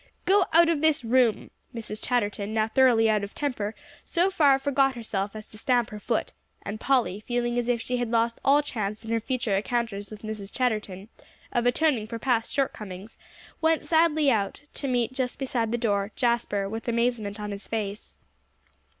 "Go 0.25 0.47
out 0.51 0.67
of 0.67 0.81
this 0.81 1.03
room!" 1.05 1.51
Mrs. 1.75 2.03
Chatterton, 2.03 2.55
now 2.55 2.67
thoroughly 2.69 3.07
out 3.07 3.23
of 3.23 3.35
temper, 3.35 3.75
so 4.03 4.31
far 4.31 4.57
forgot 4.57 4.95
herself 4.95 5.35
as 5.35 5.45
to 5.51 5.59
stamp 5.59 5.91
her 5.91 5.99
foot; 5.99 6.33
and 6.63 6.79
Polly, 6.79 7.23
feeling 7.27 7.59
as 7.59 7.69
if 7.69 7.79
she 7.79 7.97
had 7.97 8.09
lost 8.09 8.39
all 8.43 8.63
chance 8.63 9.05
in 9.05 9.11
her 9.11 9.19
future 9.19 9.55
encounters 9.55 10.09
with 10.09 10.23
Mrs. 10.23 10.51
Chatterton, 10.51 11.09
of 11.51 11.67
atoning 11.67 12.07
for 12.07 12.17
past 12.17 12.51
short 12.51 12.73
comings, 12.73 13.15
went 13.61 13.83
sadly 13.83 14.31
out, 14.31 14.61
to 14.73 14.87
meet, 14.87 15.13
just 15.13 15.37
beside 15.37 15.71
the 15.71 15.77
door, 15.77 16.11
Jasper, 16.15 16.67
with 16.67 16.87
amazement 16.87 17.39
on 17.39 17.51
his 17.51 17.67
face. 17.67 18.15